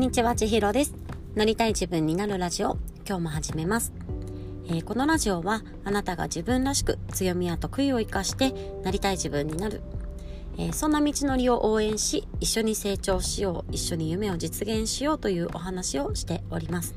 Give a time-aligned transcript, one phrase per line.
[0.00, 0.94] にちは、ちひろです。
[1.34, 3.92] なりたい自分になるラジオ、今日も始めます。
[4.66, 9.82] えー、このラジオは、あなたが自分らしく強みや得意を生かして、なりたい自分になる。
[10.56, 16.94] えー、そんな道のりを応援し、一緒に成長しよう、一緒に夢を実現しようというお話をしております。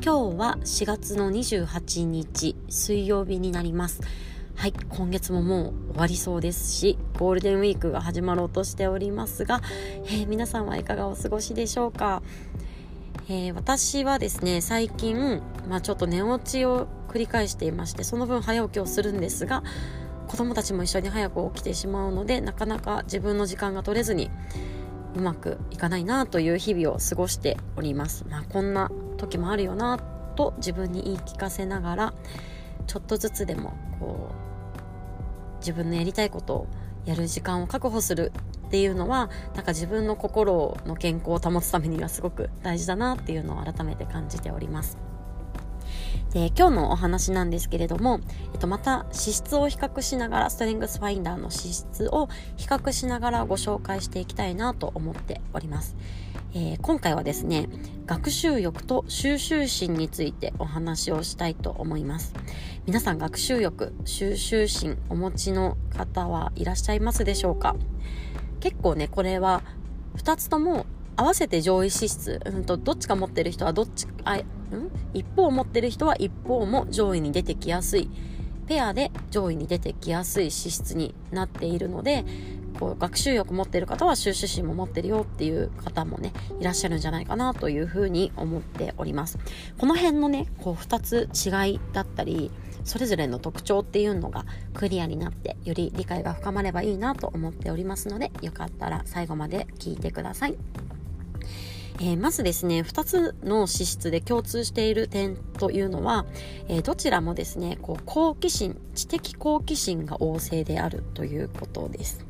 [0.00, 4.00] 今日は4月の28日、水曜日になります。
[4.56, 9.60] はい、今月ももう終わりそうですし、ゴールデンウィークが始まろうとしておりますが、
[10.06, 12.22] えー、皆さんはいかがお過ごしでしょうか、
[13.28, 19.62] えー、私はですね、最近、まあちょっと寝落ちを繰り返していまして、その分早起きをするんですが、
[20.26, 24.30] 子供たちも一緒に早く起きてしまうので、なかなか自分の時間が取れずに、
[25.14, 28.24] うまくいかないなという日々を過ごしております。
[28.30, 29.98] まあこんな時もあるよな
[30.34, 32.14] と自分に言い聞かせながら、
[32.86, 34.45] ちょっとずつでもこう
[35.58, 36.66] 自分のやりたいことを
[37.04, 38.32] やる時間を確保する
[38.66, 44.98] っていうのはなんか自分の心の健康を保つためにはすごく大事だなっていうのを改めて感じております。
[46.32, 48.20] で今日のお話なんですけれども、
[48.52, 55.96] えっと、また資質を比較しながらストレングスファインダーの資質を比較しながらご紹介していきたいなと思っております。
[56.54, 57.68] えー、今回はですね
[58.06, 62.32] 学習欲と収集心についてお話をしたいと思います
[62.86, 67.74] 皆さん学習欲収集心お持ちの方はいらっしゃいますでしょうか？
[68.60, 69.64] 結構ねこれは
[70.18, 78.08] 2つとも合わせて上位資質、うんと、どっちか持ってる人はどっちあ、うん、一方持ってる人は一方も上位に出てきやすい。
[78.68, 82.24] ペアで上位に出てきやすい資質になっているので
[82.78, 89.38] こう学習欲持ってる方は収集心も持ってるよっていう方もねいらっしゃるんじゃないかなというふうに思っております。
[89.76, 92.52] この辺のねこう2つ違いだったり
[92.86, 100.56] それぞれの特徴っていうのがクリアになってより理解が深まればいいなと思っておりますのでよかったら最後まで聞いてください
[101.98, 106.26] えー、まずですね、2つの資質で共通している点というのは、
[106.68, 112.25] えー、どちらもですね、こう好奇心、知的好奇心が旺盛であるということです。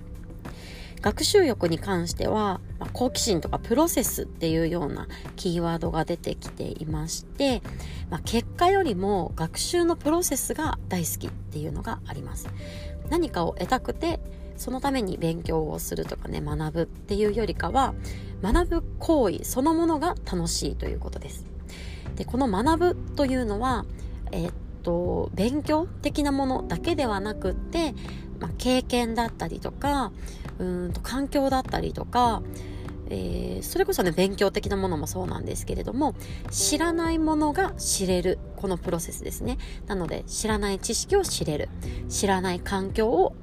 [1.00, 7.62] 学習欲に関しては、まあ、好奇心とかプロセスっていうようなキーワードが出てきていまして、
[8.10, 12.48] まあ、結果よりも学習のプロセスが大好きっていうのがあります。
[13.08, 14.20] 何かを得たくて
[14.56, 17.94] そのために勉強をするとかね学ぶっていうよりかは
[18.42, 21.44] 学ぶ行為そのものが楽しいということです。
[22.16, 23.84] でこの学ぶというのは
[24.32, 24.52] えー、っ
[24.82, 27.94] と勉強的なものだけではなくって
[28.40, 30.12] まあ、経験だったりとか
[30.58, 32.42] うんと環境だったりとか、
[33.10, 36.14] えー、それこそね勉強的なものもそうなんですけれども
[36.50, 39.58] 知らないものが知れるこのプロセスですね。
[39.86, 41.68] なので知らない知識を知れる
[42.08, 43.34] 知らない環境を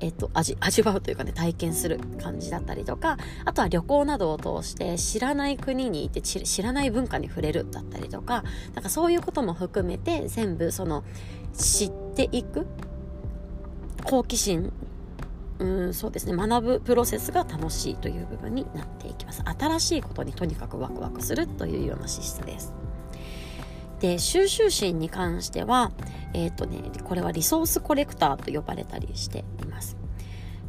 [0.00, 8.42] えっと、味、味わうというかね、体験する感じだったりとか、あとは旅行などを通して知らない国にいて知らない文化に触れるだったりとか、
[8.74, 11.04] なんかそういうことも含めて全部その
[11.52, 12.66] 知っていく
[14.04, 14.72] 好奇心。
[15.58, 16.34] うんそうですね。
[16.34, 19.42] 学ぶプロセスが楽しいという部分になっていきます。
[19.44, 22.72] 新しいことにとにかくワクワクするというような資質です。
[24.00, 25.92] で収集心に関しては
[26.32, 29.96] えっ、ー、とねこれはリソースコレクターと呼ばれたりしています。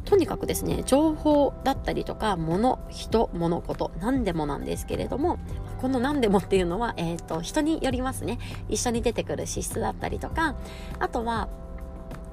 [0.04, 5.38] とにかくですね情報だったりとか物人物事何でもなんですけれども
[5.80, 8.38] この何でもっていうのは、えーと人によりますね。
[8.68, 10.54] 一緒に出てくる資質だったりとか
[10.98, 11.48] あとは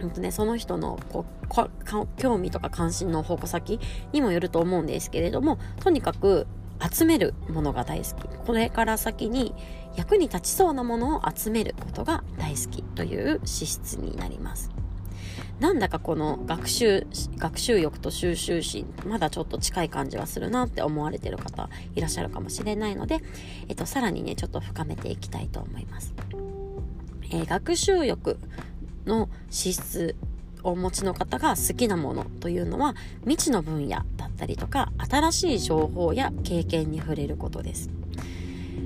[0.08, 3.80] んとね、その人のこう興味とか関心の矛先
[4.12, 6.48] にもよると思うんですけれどもとにかく
[6.80, 8.14] 集めるものが大好き。
[8.46, 9.54] これから先に
[9.96, 14.72] 役に立ちそうなものを集めることが大好きという資質になります。
[15.60, 17.06] なんだかこの学習
[17.38, 23.22] 学習欲と収集心まだちょっと近い感じはするなって思われてる方いらっしゃるかもしれないので、
[23.68, 26.14] えっと、さらにねちょっと深めていきたいと思います、
[27.32, 28.40] えー、学習欲
[29.06, 30.16] の資質
[30.64, 37.90] をお持ちの方が好きなものというのは未知の分野だったりとか新しい情報や経験に触れることです。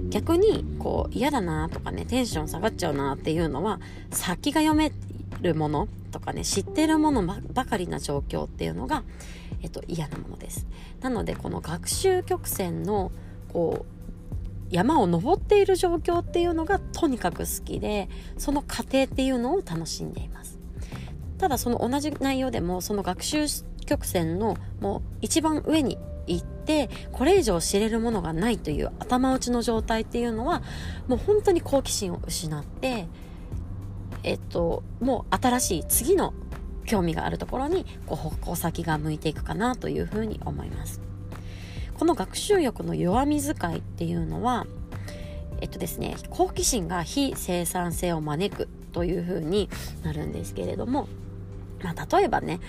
[0.10, 3.80] 逆にこう嫌だなとかねテンション下がっちゃうなっていうのは
[4.12, 4.92] 先が読め
[5.42, 9.04] るものとかね知ってるものばかりな状況っていうのが、
[9.64, 10.68] えっと、嫌なものです。
[11.02, 13.12] なのでこの学習曲線の
[13.52, 13.94] こう
[14.70, 20.58] 山を登っている状況っていうのがとにかく好きでその過程っていうのを楽しんでいます。
[21.38, 23.46] ただその同じ内容でもその学習
[23.86, 30.64] 曲線のもう一番上に行ってこれ以上知れるものがないという頭打ちの状態っていうのは
[31.08, 33.08] もう本当に好奇心を失って
[34.24, 36.34] えっともう新しい次の
[36.86, 41.02] 興味があるところにこう矛先が向いていくかなというふうに思います。
[41.94, 44.66] この学習欲の弱み使いっていうのは
[45.64, 49.70] えっとですね好奇心が非生産性を招くというふうに
[50.04, 51.08] なるんですけれども
[51.84, 52.60] まあ、例えばね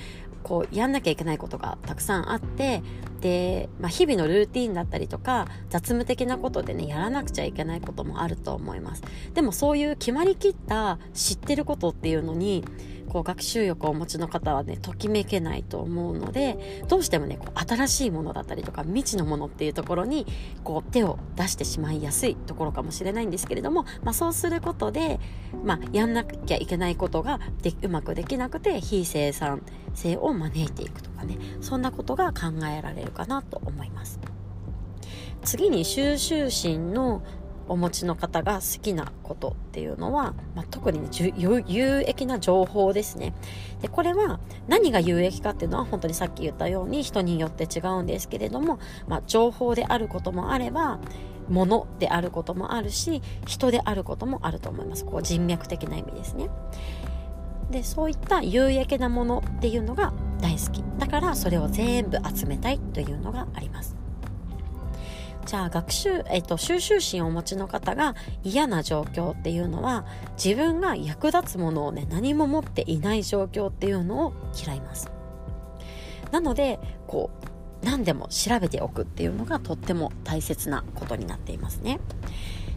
[0.42, 2.82] こうやんなきゃいけないことがたくさんあって
[3.20, 9.02] で、まあ、日々のルーティンだったりとか雑務的なことでねやらなくちゃいけないこともあると思います。
[9.32, 12.64] でもそういう決まりきった知ってることっていうのに
[13.14, 20.26] こう学習欲をお持ちの方はねときめけないと思うのでどうしてもねこう新しいものだったりとか未知のものっていうところに
[20.64, 25.20] こう手を出してしまいやすいところかもしれないんですけれども、まあ、そうすることで、
[25.62, 29.62] まあ、やんなきゃいけないことがでうまくできなくて非生産
[29.94, 34.18] 性を招いていくとかねそんなことが考えられるかなと思います。
[35.44, 37.22] 次に収集心の
[37.68, 41.08] お持ちの方が好きなことっていうのは、まあ、特に、ね、
[41.66, 43.34] 有益な情報ですね。
[43.82, 48.78] でこれは何が有益かっていうのは本当にさっき言ったように人によって違うんですけれども、
[49.08, 51.00] まあ、情報であることもあれば
[51.48, 55.04] 物であることもあるし人であることもあると思います。
[55.04, 56.48] こう人脈的な意味ですね。
[57.70, 60.84] でそういった有益なものっていうのが大好き。
[60.98, 64.03] だからそれを全部集めたいというのがあります。
[65.44, 70.06] じゃあ学習、えっと、収集心をお持ちの方が嫌な状況っていうのは
[70.42, 75.10] 自分が役立つものをね何も持っていない状況っていうのを嫌います。
[76.30, 77.30] なのでこ
[77.82, 82.00] う何でも調べておくっていうのがとっても大切なことになっていますね。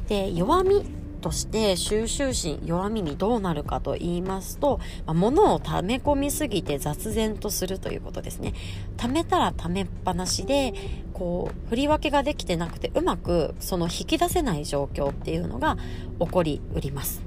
[0.08, 0.86] で弱み
[1.18, 8.54] として収集心弱みにどうなるかと言いますと、まあ、物を溜め込みすぎて雑然とするということですね。
[8.98, 10.74] 溜めたら溜めっぱなしで
[11.14, 15.78] こう振り分けができてなくてうまくその引き出せない状況っていうのが
[16.20, 17.22] 起こりうります。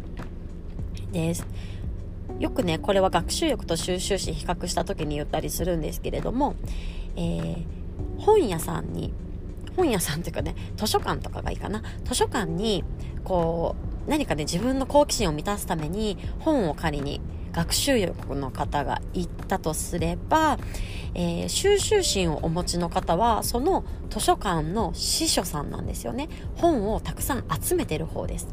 [1.13, 1.47] です。
[2.39, 6.55] よくねこれは学習欲と収集心比較した時に言ったりするんですけれども、
[7.17, 7.65] えー、
[8.19, 9.13] 本屋さんに
[9.77, 11.83] 本屋さんっていうかね図書館とかがいいかな。
[12.05, 12.85] 図書館に
[13.25, 13.77] こ
[14.07, 17.21] う何かね自分の好奇心を満たすために本を借りに
[17.53, 20.59] 学習欲の方が行ったとすれば、
[21.15, 26.29] えー、収集心をお持ちの方はその図書館の司書さんなんですよね。
[26.57, 28.49] 本をたくさん集めてる方です。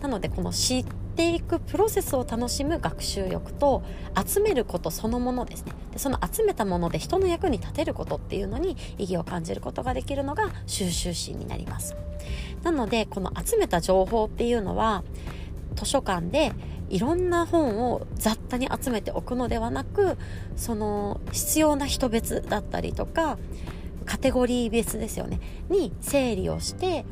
[0.00, 0.52] なのでこの
[1.18, 3.82] っていくプロセスを楽しむ学習欲と
[4.24, 5.72] 集めることそのものですね。
[5.90, 11.96] でその集めたもので人の役に立てることっていうのに意義を感じることができるのが収集心になります。
[12.62, 15.02] なのでこの集めた情報っていうのは
[15.74, 16.52] 図書館で
[16.88, 20.16] いろんな本を雑多に集めておくのではなく
[20.54, 23.38] その必要な人別だったりとか
[24.06, 25.40] カテゴリー別ですよね。
[25.68, 27.04] に整理をして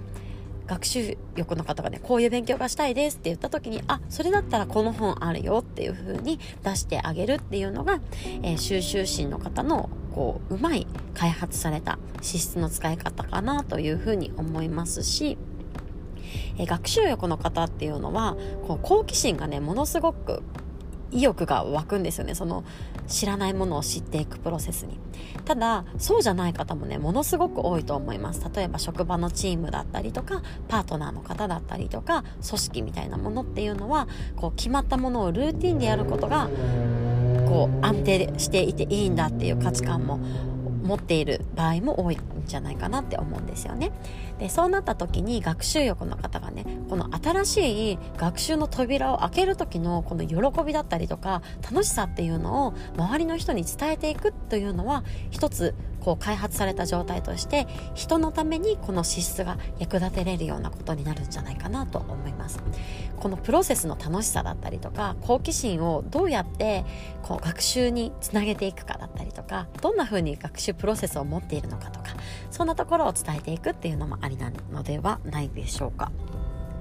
[0.66, 8.00] 学習欲の方がねこういう勉強がしたいですって言った時にあそれだったらこの本あるよっていう風に出してあげるっていうのが、
[8.42, 15.38] えー、収集心の方のこううまい開発された資質の使い方かなというふうに思いますし
[16.58, 18.36] え学習欲の方っていうのは
[18.66, 20.42] こう好奇心がねものすごく
[21.10, 22.34] 意欲が湧くんですよね。
[22.34, 22.64] その
[23.06, 24.98] 知らないものを知っていくプロセスに。
[25.44, 28.44] ただそうじゃない方もねものすごく多いと思います。
[28.54, 36.48] 例えば職場のチームだったりとかパートナーの方だったりとか組織みたいなものっていうのはこう決まったものをルーティンでやることが
[37.48, 40.18] こう安定していていいんだっていう価値観も
[40.86, 43.92] 持っている場合も多いんじゃないかなって思うんですよね。
[44.38, 55.74] でそうなった時に学習欲の方がねこの新しい学習の扉を開ける時のこの喜びだったりとか楽しさっていうのを周りの人に伝えていくというのは一つ
[56.06, 62.60] こう開発された状態として人のためにこの資質が役立てれるようなことになるんじゃないかなと思います。
[63.16, 66.84] このプロセスの楽しさだったりとか好奇心をどうやって
[67.24, 72.14] こう学習につなげていくかだったりとかどんな風に学習プロセスを持っているのかとか
[72.52, 76.12] そんなところを伝えていくっていうのもありなのではないでしょうか。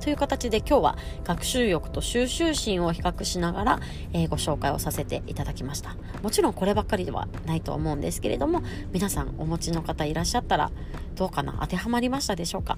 [0.05, 3.79] という形で今日は学習欲と収集心を比較しながら、
[4.13, 5.95] えー、ご紹介をさせていただきました。
[6.21, 10.69] もちろんこればっかりではないと思うんですけれども皆さんお持ちの方いらっしゃったら
[11.15, 12.77] どうかな当てはまりましたでしょうか、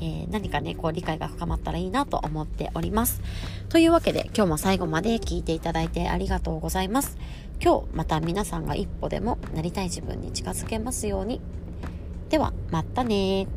[0.00, 3.20] えー、何かねこう理解が深まったらいいなと思っております。
[3.68, 7.18] というわけで今日も最後まで聞いていただいてありがとうございます。
[7.60, 11.40] 今日また皆さんが一歩でもなりたい自分に近づけますように。
[12.28, 13.48] ではまたね